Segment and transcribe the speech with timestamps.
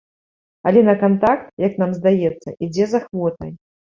[0.69, 3.51] Але на кантакт, як нам здаецца, ідзе з ахвотай.